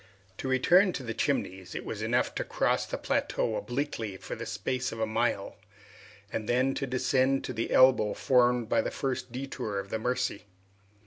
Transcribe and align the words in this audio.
To 0.39 0.47
return 0.47 0.93
to 0.93 1.03
the 1.03 1.13
Chimneys, 1.13 1.75
it 1.75 1.85
was 1.85 2.01
enough 2.01 2.33
to 2.33 2.43
cross 2.43 2.87
the 2.87 2.97
plateau 2.97 3.55
obliquely 3.55 4.17
for 4.17 4.33
the 4.35 4.47
space 4.47 4.91
of 4.91 4.99
a 4.99 5.05
mile, 5.05 5.57
and 6.33 6.49
then 6.49 6.73
to 6.73 6.87
descend 6.87 7.43
to 7.43 7.53
the 7.53 7.69
elbow 7.69 8.15
formed 8.15 8.67
by 8.67 8.81
the 8.81 8.89
first 8.89 9.31
detour 9.31 9.77
of 9.77 9.91
the 9.91 9.99
Mercy. 9.99 10.47